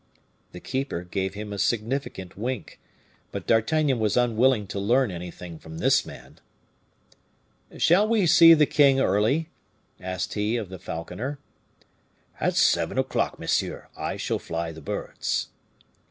The 0.51 0.59
keeper 0.59 1.03
gave 1.03 1.35
him 1.35 1.53
a 1.53 1.59
significant 1.59 2.35
wink; 2.35 2.79
but 3.31 3.45
D'Artagnan 3.45 3.99
was 3.99 4.17
unwilling 4.17 4.65
to 4.65 4.79
learn 4.79 5.11
anything 5.11 5.59
from 5.59 5.77
this 5.77 6.07
man. 6.07 6.39
"Shall 7.77 8.07
we 8.07 8.25
see 8.25 8.55
the 8.55 8.65
king 8.65 8.99
early?" 8.99 9.49
asked 9.99 10.33
he 10.33 10.57
of 10.57 10.69
the 10.69 10.79
falconer. 10.79 11.37
"At 12.39 12.55
seven 12.55 12.97
o'clock, 12.97 13.37
monsieur, 13.37 13.89
I 13.95 14.17
shall 14.17 14.39
fly 14.39 14.71
the 14.71 14.81
birds." 14.81 15.49